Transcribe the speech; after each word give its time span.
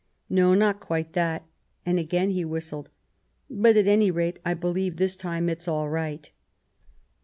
"No, 0.31 0.55
not 0.55 0.79
quite 0.79 1.13
that," 1.13 1.45
and 1.85 1.99
again 1.99 2.31
he 2.31 2.43
whistled." 2.43 2.89
But 3.51 3.77
at 3.77 3.85
any 3.85 4.09
rate 4.09 4.39
I 4.43 4.55
believe 4.55 4.97
this 4.97 5.15
time 5.15 5.47
it's 5.47 5.67
all 5.67 5.89
right." 5.89 6.27